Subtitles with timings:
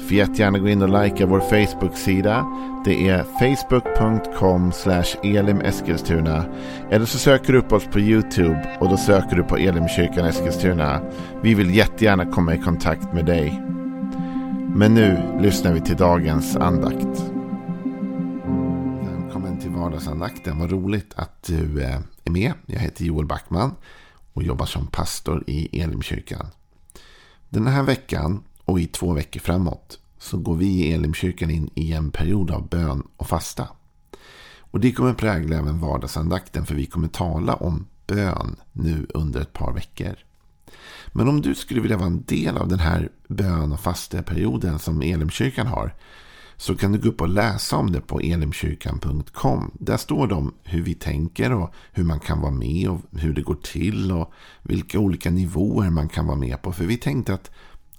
[0.00, 2.46] Får jättegärna gå in och likea vår Facebook-sida.
[2.84, 4.72] Det är facebook.com
[5.22, 6.44] elimeskilstuna.
[6.90, 11.00] Eller så söker du upp oss på YouTube och då söker du på Elimkyrkan Eskilstuna.
[11.42, 13.62] Vi vill jättegärna komma i kontakt med dig.
[14.74, 17.22] Men nu lyssnar vi till dagens andakt.
[19.10, 20.58] Välkommen till vardagsandakten.
[20.58, 22.52] Vad roligt att du eh, är med.
[22.66, 23.74] Jag heter Joel Backman
[24.32, 26.46] och jobbar som pastor i Elimkyrkan.
[27.48, 31.92] Den här veckan och i två veckor framåt så går vi i Elimkyrkan in i
[31.92, 33.68] en period av bön och fasta.
[34.60, 39.52] Och det kommer prägla även vardagsandakten för vi kommer tala om bön nu under ett
[39.52, 40.14] par veckor.
[41.12, 45.02] Men om du skulle vilja vara en del av den här bön och fasteperioden som
[45.02, 45.94] Elimkyrkan har
[46.60, 49.70] så kan du gå upp och läsa om det på elimkyrkan.com.
[49.74, 53.34] Där står det om hur vi tänker och hur man kan vara med och hur
[53.34, 56.72] det går till och vilka olika nivåer man kan vara med på.
[56.72, 57.50] För vi tänkte att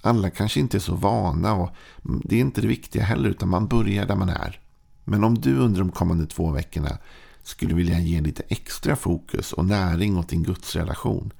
[0.01, 3.67] alla kanske inte är så vana och det är inte det viktiga heller utan man
[3.67, 4.59] börjar där man är.
[5.03, 6.97] Men om du under de kommande två veckorna
[7.43, 11.33] skulle vilja ge lite extra fokus och näring åt din gudsrelation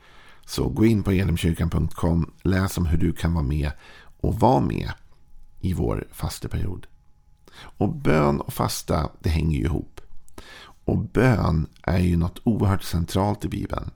[0.46, 3.72] så gå in på elimkyrkan.com, läs om hur du kan vara med
[4.20, 4.92] och vara med
[5.60, 6.88] i vår fasteperiod.
[7.78, 10.02] Och bön och fasta, det hänger ju ihop.
[10.86, 13.92] Och bön är ju något oerhört centralt i Bibeln.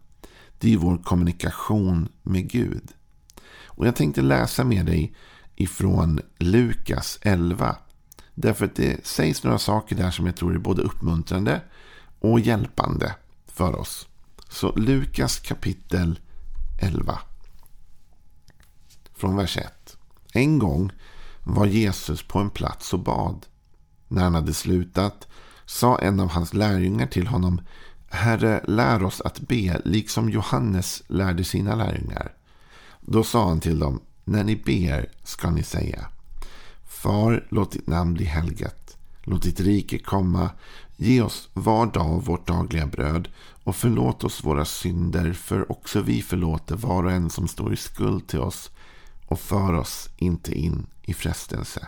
[0.59, 2.91] Det är vår kommunikation med Gud.
[3.75, 5.15] Och jag tänkte läsa med dig
[5.55, 7.75] ifrån Lukas 11.
[8.33, 11.61] Därför att det sägs några saker där som jag tror är både uppmuntrande
[12.19, 13.15] och hjälpande
[13.47, 14.07] för oss.
[14.49, 16.19] Så Lukas kapitel
[16.81, 17.19] 11.
[19.13, 19.97] Från vers 1.
[20.33, 20.91] En gång
[21.43, 23.45] var Jesus på en plats och bad.
[24.07, 25.27] När han hade slutat
[25.65, 27.61] sa en av hans lärjungar till honom
[28.09, 32.33] Herre, lär oss att be liksom Johannes lärde sina lärjungar.
[33.07, 36.07] Då sa han till dem, när ni ber ska ni säga
[36.83, 38.97] Far, låt ditt namn bli helgat.
[39.23, 40.49] Låt ditt rike komma.
[40.95, 43.27] Ge oss var dag vårt dagliga bröd
[43.63, 47.77] och förlåt oss våra synder för också vi förlåter var och en som står i
[47.77, 48.71] skuld till oss
[49.27, 51.87] och för oss inte in i frestelse.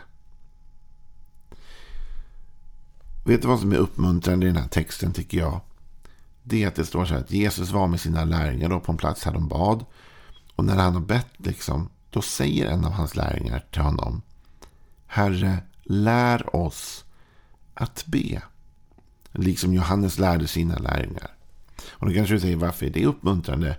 [3.25, 5.59] Vet du vad som är uppmuntrande i den här texten tycker jag?
[6.44, 8.97] Det är att det står så här att Jesus var med sina lärjungar på en
[8.97, 9.85] plats här de bad.
[10.57, 14.22] Och när han har bett, liksom, då säger en av hans lärjungar till honom.
[15.07, 17.06] Herre, lär oss
[17.73, 18.41] att be.
[19.31, 21.35] Liksom Johannes lärde sina lärjungar.
[21.90, 23.78] Och då kanske du säger, varför är det uppmuntrande?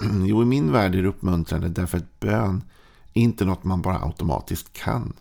[0.26, 2.64] Jo, i min värld är det uppmuntrande därför att bön
[3.14, 5.12] är inte något man bara automatiskt kan.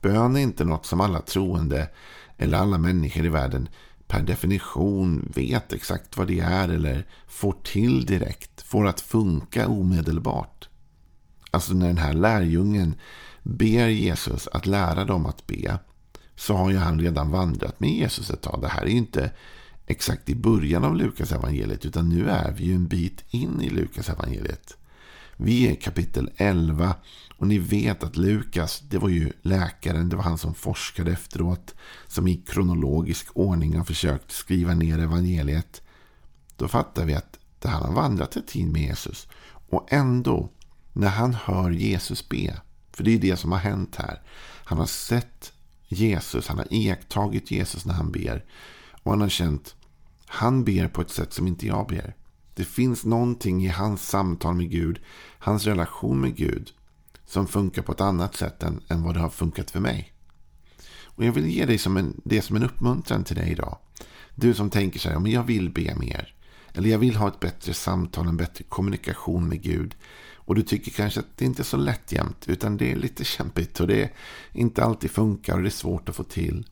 [0.00, 1.88] Bön är inte något som alla troende
[2.36, 3.68] eller alla människor i världen
[4.08, 10.68] per definition vet exakt vad det är eller får till direkt, får att funka omedelbart.
[11.50, 12.94] Alltså när den här lärjungen
[13.42, 15.78] ber Jesus att lära dem att be
[16.36, 18.60] så har ju han redan vandrat med Jesus ett tag.
[18.62, 19.30] Det här är ju inte
[19.86, 23.70] exakt i början av Lukas evangeliet utan nu är vi ju en bit in i
[23.70, 24.77] Lukas evangeliet.
[25.40, 26.94] Vi är kapitel 11
[27.36, 31.74] och ni vet att Lukas, det var ju läkaren, det var han som forskade efteråt,
[32.06, 35.82] som i kronologisk ordning har försökt skriva ner evangeliet.
[36.56, 39.28] Då fattar vi att det han har vandrat ett tid med Jesus.
[39.70, 40.50] Och ändå,
[40.92, 42.60] när han hör Jesus be,
[42.92, 44.22] för det är det som har hänt här.
[44.64, 45.52] Han har sett
[45.88, 48.44] Jesus, han har iakttagit Jesus när han ber.
[49.02, 49.76] Och han har känt,
[50.26, 52.14] han ber på ett sätt som inte jag ber.
[52.58, 55.00] Det finns någonting i hans samtal med Gud,
[55.38, 56.70] hans relation med Gud,
[57.24, 60.12] som funkar på ett annat sätt än, än vad det har funkat för mig.
[61.04, 63.78] Och Jag vill ge dig som en, det som en uppmuntran till dig idag.
[64.34, 66.34] Du som tänker så här, men jag vill be mer.
[66.72, 69.94] Eller jag vill ha ett bättre samtal, en bättre kommunikation med Gud.
[70.34, 73.24] Och du tycker kanske att det inte är så lätt jämt, utan det är lite
[73.24, 74.10] kämpigt och det
[74.52, 76.66] inte alltid funkar och det är svårt att få till.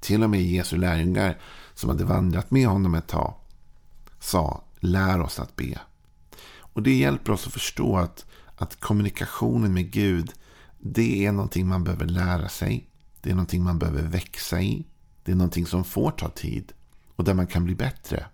[0.00, 1.38] Till och med Jesu lärjungar
[1.74, 3.34] som hade vandrat med honom ett tag
[4.20, 5.78] sa lär oss att be.
[6.58, 10.32] Och det hjälper oss att förstå att, att kommunikationen med Gud
[10.78, 12.88] det är någonting man behöver lära sig.
[13.20, 14.86] Det är någonting man behöver växa i.
[15.24, 16.72] Det är någonting som får ta tid
[17.16, 18.26] och där man kan bli bättre.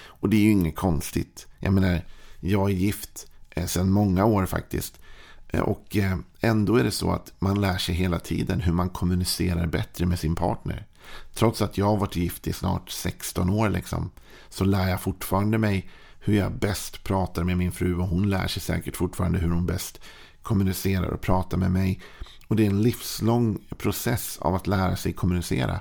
[0.00, 1.46] Och det är ju inget konstigt.
[1.58, 2.04] Jag menar,
[2.40, 5.00] jag är gift eh, sedan många år faktiskt.
[5.48, 8.90] Eh, och eh, ändå är det så att man lär sig hela tiden hur man
[8.90, 10.86] kommunicerar bättre med sin partner.
[11.34, 14.10] Trots att jag har varit gift i snart 16 år liksom,
[14.48, 15.90] så lär jag fortfarande mig
[16.20, 17.94] hur jag bäst pratar med min fru.
[17.94, 20.00] Och hon lär sig säkert fortfarande hur hon bäst
[20.42, 22.00] kommunicerar och pratar med mig.
[22.48, 25.80] Och det är en livslång process av att lära sig kommunicera.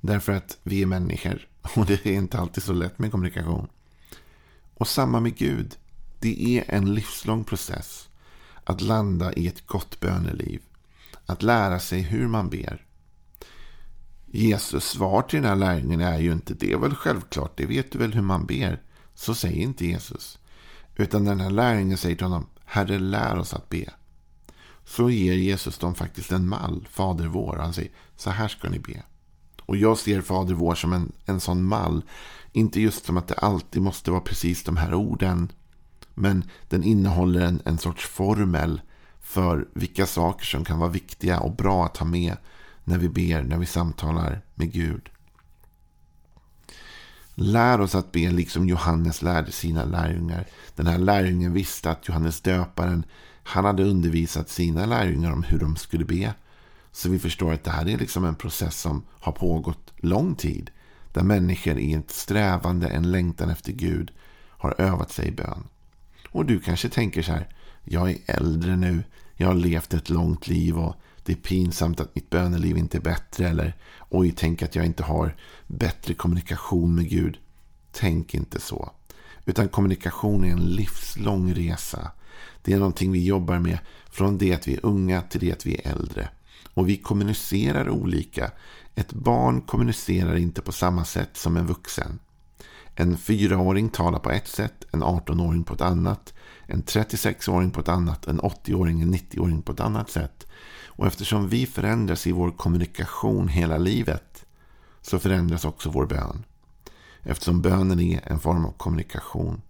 [0.00, 1.48] Därför att vi är människor.
[1.76, 3.68] Och det är inte alltid så lätt med kommunikation.
[4.74, 5.76] Och samma med Gud.
[6.20, 8.08] Det är en livslång process.
[8.64, 10.60] Att landa i ett gott böneliv.
[11.26, 12.84] Att lära sig hur man ber.
[14.30, 17.92] Jesus svar till den här lärjungen är ju inte det är väl självklart, det vet
[17.92, 18.82] du väl hur man ber.
[19.14, 20.38] Så säger inte Jesus.
[20.96, 23.84] Utan den här lärjungen säger till honom, Herre lär oss att be.
[24.84, 27.56] Så ger Jesus dem faktiskt en mall, Fader vår.
[27.56, 29.02] Han säger, så här ska ni be.
[29.62, 32.02] Och jag ser Fader vår som en, en sån mall.
[32.52, 35.52] Inte just som att det alltid måste vara precis de här orden.
[36.14, 38.80] Men den innehåller en, en sorts formel
[39.20, 42.36] för vilka saker som kan vara viktiga och bra att ha med
[42.88, 45.08] när vi ber, när vi samtalar med Gud.
[47.34, 50.46] Lär oss att be liksom Johannes lärde sina lärjungar.
[50.74, 53.04] Den här lärjungen visste att Johannes döparen
[53.42, 56.34] han hade undervisat sina lärjungar om hur de skulle be.
[56.92, 60.70] Så vi förstår att det här är liksom en process som har pågått lång tid.
[61.12, 64.10] Där människor i ett strävande, en längtan efter Gud
[64.48, 65.68] har övat sig i bön.
[66.30, 67.48] Och du kanske tänker så här.
[67.84, 69.04] Jag är äldre nu.
[69.36, 70.96] Jag har levt ett långt liv och
[71.28, 73.48] det är pinsamt att mitt böneliv inte är bättre.
[73.48, 73.76] Eller
[74.08, 75.36] oj, tänk att jag inte har
[75.66, 77.38] bättre kommunikation med Gud.
[77.92, 78.90] Tänk inte så.
[79.44, 82.10] Utan kommunikation är en livslång resa.
[82.62, 83.78] Det är någonting vi jobbar med
[84.10, 86.28] från det att vi är unga till det att vi är äldre.
[86.74, 88.50] Och vi kommunicerar olika.
[88.94, 92.18] Ett barn kommunicerar inte på samma sätt som en vuxen.
[92.94, 96.34] En fyraåring talar på ett sätt, en 18-åring på ett annat,
[96.70, 100.46] en 36-åring på ett annat, en 80-åring, en 90-åring på ett annat sätt.
[100.86, 104.46] Och eftersom vi förändras i vår kommunikation hela livet
[105.02, 106.44] så förändras också vår bön.
[107.22, 109.62] Eftersom bönen är en form av kommunikation.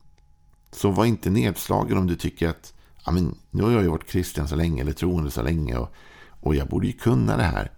[0.72, 2.74] Så var inte nedslagen om du tycker att
[3.04, 5.92] ja, men, nu har jag ju varit kristen så länge eller troende så länge och,
[6.40, 7.72] och jag borde ju kunna det här.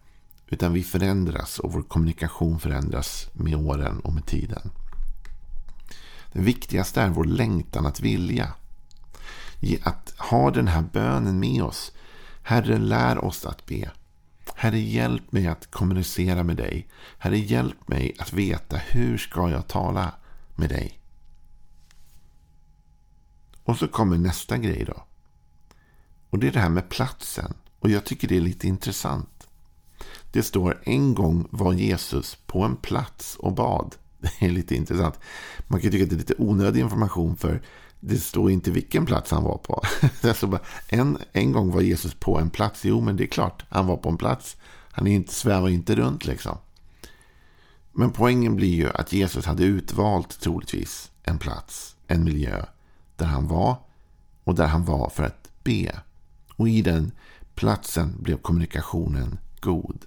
[0.46, 4.70] Utan vi förändras och vår kommunikation förändras med åren och med tiden.
[6.32, 8.54] Det viktigaste är vår längtan att vilja.
[9.82, 11.92] Att ha den här bönen med oss
[12.50, 13.90] Herre, lär oss att be.
[14.54, 16.88] Herre, hjälp mig att kommunicera med dig.
[17.18, 20.12] Herre, hjälp mig att veta hur ska jag tala
[20.56, 21.00] med dig.
[23.64, 25.04] Och så kommer nästa grej då.
[26.30, 27.54] Och det är det här med platsen.
[27.78, 29.48] Och jag tycker det är lite intressant.
[30.32, 33.96] Det står en gång var Jesus på en plats och bad.
[34.20, 35.18] Det är lite intressant.
[35.68, 37.62] Man kan tycka att det är lite onödig information för
[38.00, 39.82] det står inte vilken plats han var på.
[40.88, 42.84] en, en gång var Jesus på en plats.
[42.84, 43.64] Jo, men det är klart.
[43.68, 44.56] Han var på en plats.
[44.92, 46.58] Han är inte, svävar inte runt liksom.
[47.92, 52.64] Men poängen blir ju att Jesus hade utvalt troligtvis en plats, en miljö
[53.16, 53.76] där han var
[54.44, 56.00] och där han var för att be.
[56.56, 57.12] Och i den
[57.54, 60.04] platsen blev kommunikationen god.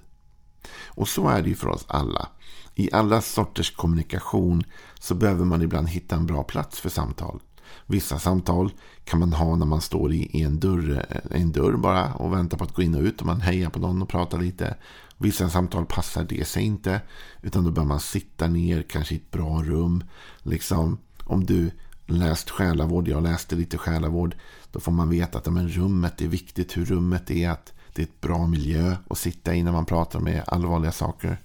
[0.86, 2.28] Och så är det ju för oss alla.
[2.76, 4.64] I alla sorters kommunikation
[5.00, 7.42] så behöver man ibland hitta en bra plats för samtal.
[7.86, 8.72] Vissa samtal
[9.04, 12.58] kan man ha när man står i en dörr, eh, en dörr bara och väntar
[12.58, 13.22] på att gå in och ut.
[13.22, 14.76] Och man hejar på någon och pratar lite.
[15.18, 17.02] Vissa samtal passar det sig inte.
[17.42, 20.04] Utan då bör man sitta ner, kanske i ett bra rum.
[20.44, 21.72] Liksom, om du
[22.06, 24.36] läst själavård, jag läste lite själavård.
[24.72, 27.50] Då får man veta att men, rummet är viktigt, hur rummet är.
[27.50, 31.42] Att det är ett bra miljö att sitta i när man pratar med allvarliga saker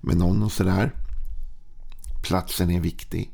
[0.00, 0.92] med någon och sådär.
[2.22, 3.30] Platsen är viktig.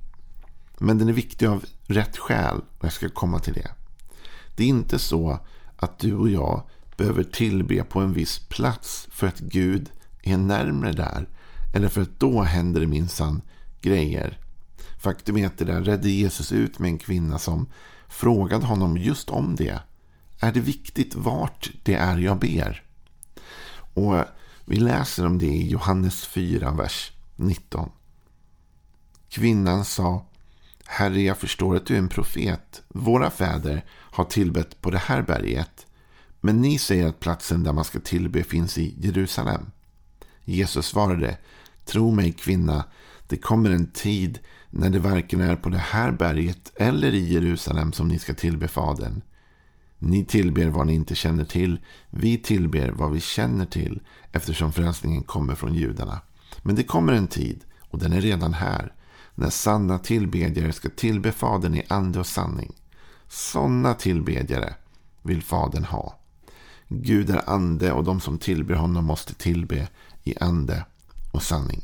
[0.78, 3.70] Men den är viktig av rätt skäl och jag ska komma till det.
[4.56, 5.38] Det är inte så
[5.76, 6.62] att du och jag
[6.96, 9.90] behöver tillbe på en viss plats för att Gud
[10.22, 11.28] är närmre där.
[11.74, 13.42] Eller för att då händer det minsann
[13.80, 14.38] grejer.
[14.98, 17.66] Faktum är att det där redde Jesus ut med en kvinna som
[18.08, 19.80] frågade honom just om det.
[20.40, 22.84] Är det viktigt vart det är jag ber?
[23.94, 24.24] Och
[24.64, 27.90] vi läser om det i Johannes 4, vers 19.
[29.28, 30.26] Kvinnan sa
[30.90, 32.82] Herre, jag förstår att du är en profet.
[32.88, 35.86] Våra fäder har tillbett på det här berget.
[36.40, 39.70] Men ni säger att platsen där man ska tillbe finns i Jerusalem.
[40.44, 41.38] Jesus svarade,
[41.84, 42.84] Tro mig kvinna,
[43.26, 44.38] det kommer en tid
[44.70, 48.68] när det varken är på det här berget eller i Jerusalem som ni ska tillbe
[48.68, 49.22] Fadern.
[49.98, 51.80] Ni tillber vad ni inte känner till.
[52.10, 54.00] Vi tillber vad vi känner till
[54.32, 56.20] eftersom frälsningen kommer från judarna.
[56.62, 58.92] Men det kommer en tid, och den är redan här,
[59.38, 62.72] när sanna tillbedjare ska tillbe Fadern i ande och sanning.
[63.28, 64.74] Sådana tillbedjare
[65.22, 66.18] vill Fadern ha.
[66.88, 69.88] Gud är ande och de som tillber honom måste tillbe
[70.24, 70.84] i ande
[71.32, 71.82] och sanning.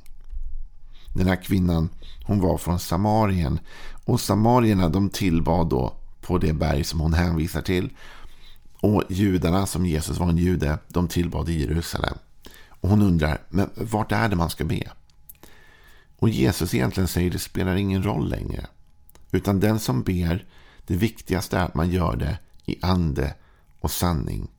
[1.14, 1.88] Den här kvinnan
[2.24, 3.58] hon var från Samarien.
[4.04, 7.90] Och samarierna de tillbad då på det berg som hon hänvisar till.
[8.80, 12.14] Och judarna, som Jesus var en jude, de tillbad i Jerusalem.
[12.68, 14.90] Och hon undrar, men vart är det man ska be?
[16.24, 18.66] Och Jesus egentligen säger, det spelar ingen roll längre.
[19.30, 20.46] Utan den som ber,
[20.86, 23.34] det viktigaste är att man gör det i ande
[23.80, 24.50] och sanning.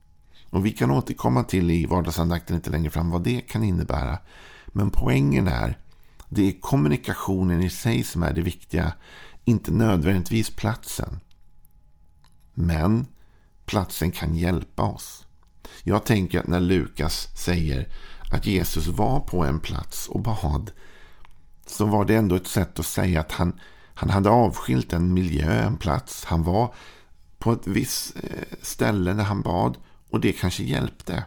[0.50, 4.18] Och vi kan återkomma till i vardagsandakten lite längre fram vad det kan innebära.
[4.66, 5.78] Men poängen är,
[6.28, 8.92] det är kommunikationen i sig som är det viktiga.
[9.44, 11.20] Inte nödvändigtvis platsen.
[12.54, 13.06] Men
[13.64, 15.26] platsen kan hjälpa oss.
[15.82, 17.88] Jag tänker att när Lukas säger
[18.32, 20.70] att Jesus var på en plats och bad
[21.66, 23.60] så var det ändå ett sätt att säga att han,
[23.94, 26.24] han hade avskilt en miljö, en plats.
[26.24, 26.74] Han var
[27.38, 29.76] på ett visst eh, ställe när han bad
[30.10, 31.24] och det kanske hjälpte.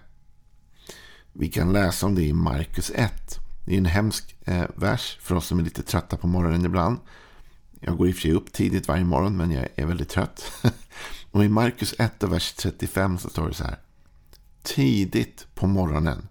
[1.33, 3.39] Vi kan läsa om det i Markus 1.
[3.65, 6.97] Det är en hemsk eh, vers för oss som är lite trötta på morgonen ibland.
[7.79, 10.51] Jag går i och för sig upp tidigt varje morgon men jag är väldigt trött.
[11.31, 13.79] och i Markus 1 och vers 35 så står det så här.
[14.63, 16.27] Tidigt på morgonen,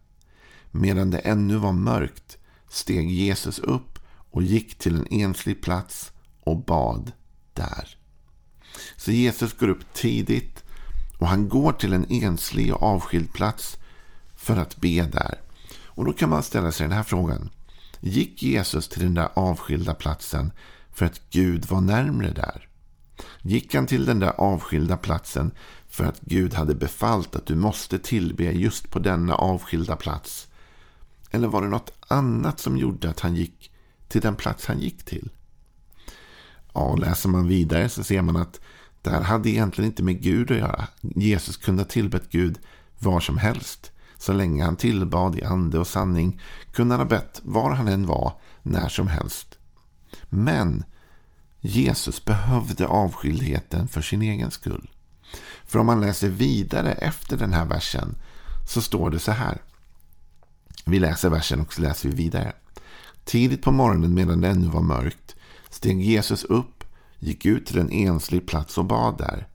[0.71, 2.39] medan det ännu var mörkt,
[2.69, 3.98] steg Jesus upp
[4.31, 7.13] och gick till en enslig plats och bad
[7.53, 7.97] där.
[8.97, 10.65] Så Jesus går upp tidigt
[11.19, 13.79] och han går till en enslig och avskild plats
[14.37, 15.41] för att be där.
[15.85, 17.51] Och då kan man ställa sig den här frågan.
[18.01, 20.53] Gick Jesus till den där avskilda platsen
[20.93, 22.69] för att Gud var närmre där?
[23.43, 25.51] Gick han till den där avskilda platsen
[25.89, 30.49] för att Gud hade befallt att du måste tillbe just på denna avskilda plats?
[31.31, 33.68] Eller var det något annat som gjorde att han gick
[34.09, 35.31] till den plats han gick till?
[36.75, 38.61] Ja, läser man vidare så ser man att
[39.03, 40.87] det här hade egentligen inte med Gud att göra.
[41.01, 42.59] Jesus kunde ha tillbett Gud
[42.99, 43.93] var som helst.
[44.19, 46.41] Så länge han tillbad i ande och sanning
[46.73, 49.59] kunde han ha bett var han än var, när som helst.
[50.29, 50.85] Men
[51.61, 54.91] Jesus behövde avskildheten för sin egen skull.
[55.65, 58.17] För om man läser vidare efter den här versen
[58.69, 59.63] så står det så här.
[60.85, 62.53] Vi läser versen och så läser vi vidare.
[63.29, 65.37] Tidigt på morgonen medan det ännu var mörkt
[65.71, 66.85] steg Jesus upp,
[67.19, 69.49] gick ut till en enslig plats och bad där.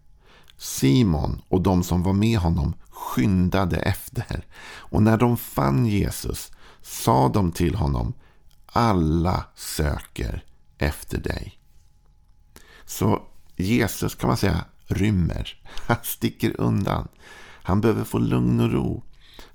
[0.58, 4.46] Simon och de som var med honom skyndade efter.
[4.64, 6.52] Och när de fann Jesus
[6.82, 8.14] sa de till honom
[8.66, 10.44] Alla söker
[10.78, 11.60] efter dig.
[12.86, 13.22] Så
[13.56, 15.62] Jesus kan man säga rymmer.
[15.88, 17.08] Han sticker undan.
[17.64, 19.04] Han behöver få lugn och ro.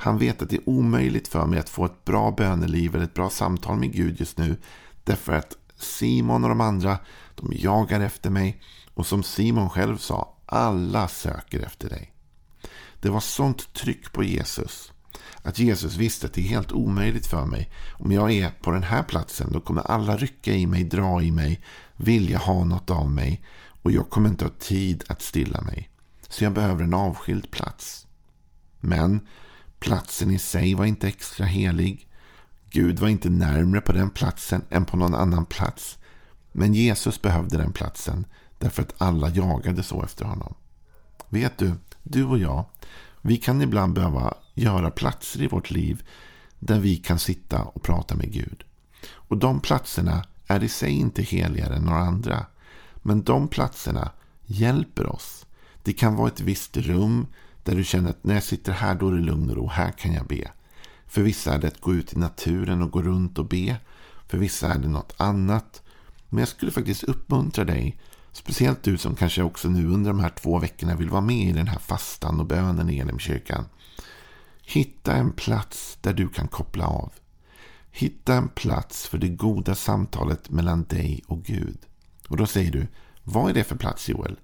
[0.01, 3.15] Han vet att det är omöjligt för mig att få ett bra böneliv eller ett
[3.15, 4.57] bra samtal med Gud just nu.
[5.05, 6.99] Därför att Simon och de andra,
[7.35, 8.63] de jagar efter mig.
[8.95, 12.13] Och som Simon själv sa, alla söker efter dig.
[13.01, 14.93] Det var sånt tryck på Jesus.
[15.43, 17.71] Att Jesus visste att det är helt omöjligt för mig.
[17.93, 21.31] Om jag är på den här platsen då kommer alla rycka i mig, dra i
[21.31, 21.61] mig,
[21.97, 23.43] vilja ha något av mig.
[23.83, 25.91] Och jag kommer inte ha tid att stilla mig.
[26.29, 28.07] Så jag behöver en avskild plats.
[28.81, 29.21] Men
[29.79, 32.09] platsen i sig var inte extra helig.
[32.71, 35.99] Gud var inte närmre på den platsen än på någon annan plats.
[36.53, 38.27] Men Jesus behövde den platsen
[38.59, 40.55] därför att alla jagade så efter honom.
[41.29, 42.65] Vet du, du och jag,
[43.23, 46.03] vi kan ibland behöva göra platser i vårt liv
[46.59, 48.65] där vi kan sitta och prata med Gud.
[49.11, 52.47] Och de platserna är i sig inte heligare än några andra.
[52.97, 54.11] Men de platserna
[54.47, 55.47] hjälper oss.
[55.83, 57.27] Det kan vara ett visst rum
[57.69, 59.69] där du känner att när jag sitter här då är det lugn och ro.
[59.69, 60.51] Här kan jag be.
[61.07, 63.77] För vissa är det att gå ut i naturen och gå runt och be.
[64.27, 65.83] För vissa är det något annat.
[66.29, 67.99] Men jag skulle faktiskt uppmuntra dig
[68.33, 71.53] Speciellt du som kanske också nu under de här två veckorna vill vara med i
[71.53, 73.65] den här fastan och bönen i Elimkyrkan.
[74.63, 77.13] Hitta en plats där du kan koppla av.
[77.91, 81.79] Hitta en plats för det goda samtalet mellan dig och Gud.
[82.29, 82.87] Och då säger du,
[83.25, 84.39] vad är det för plats Joel?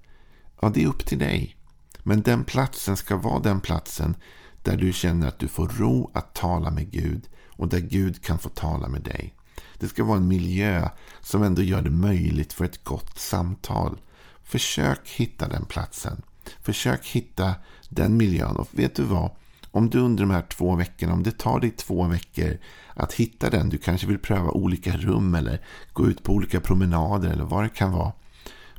[0.60, 1.56] Ja, det är upp till dig.
[2.06, 4.16] Men den platsen ska vara den platsen
[4.62, 8.38] där du känner att du får ro att tala med Gud och där Gud kan
[8.38, 9.34] få tala med dig.
[9.78, 10.88] Det ska vara en miljö
[11.20, 14.00] som ändå gör det möjligt för ett gott samtal.
[14.42, 16.22] Försök hitta den platsen.
[16.62, 17.54] Försök hitta
[17.88, 18.56] den miljön.
[18.56, 19.30] Och vet du vad?
[19.70, 22.58] Om du under de här två veckorna, om det tar dig två veckor
[22.94, 23.68] att hitta den.
[23.68, 25.60] Du kanske vill pröva olika rum eller
[25.92, 28.12] gå ut på olika promenader eller vad det kan vara.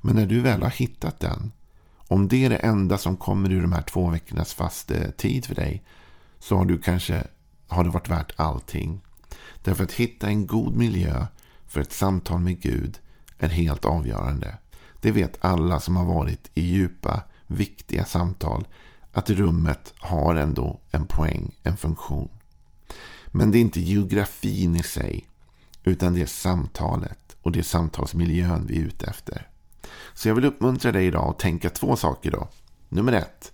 [0.02, 1.52] Men när du väl har hittat den.
[2.08, 5.46] Om det är det enda som kommer ur de här två veckornas fast eh, tid
[5.46, 5.84] för dig.
[6.40, 7.24] Så har du kanske
[7.68, 9.02] har det varit värt allting.
[9.64, 11.26] Därför att hitta en god miljö
[11.68, 13.00] för ett samtal med Gud
[13.38, 14.58] är helt avgörande.
[15.02, 18.68] Det vet alla som har varit i djupa, viktiga samtal
[19.12, 22.30] att rummet har ändå en poäng, en funktion.
[23.28, 25.28] Men det är inte geografin i sig.
[25.84, 29.50] Utan det är samtalet och det är samtalsmiljön vi är ute efter.
[30.16, 32.48] Så jag vill uppmuntra dig idag att tänka två saker då.
[32.90, 33.52] Nummer ett.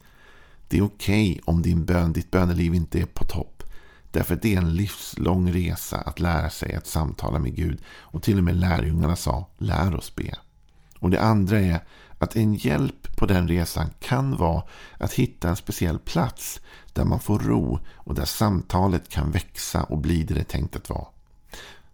[0.68, 3.64] Det är okej okay om din bön, ditt böneliv inte är på topp.
[4.12, 7.82] Därför att det är en livslång resa att lära sig att samtala med Gud.
[7.88, 10.36] Och till och med lärjungarna sa, lär oss be.
[11.00, 11.80] Och det andra är
[12.18, 14.64] att en hjälp på den resan kan vara
[14.98, 16.62] att hitta en speciell plats
[16.94, 20.76] där man får ro och där samtalet kan växa och bli det det är tänkt
[20.76, 21.08] att vara.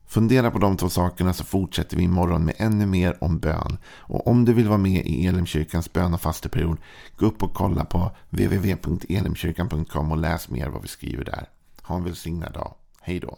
[0.08, 3.78] Fundera på de två sakerna så fortsätter vi imorgon med ännu mer om bön.
[3.88, 6.78] Och om du vill vara med i Elimkyrkans bön och fasteperiod,
[7.18, 11.50] gå upp och kolla på www.elimkyrkan.com och läs mer vad vi skriver där.
[11.82, 12.74] Ha en välsignad dag.
[13.02, 13.38] Hej då.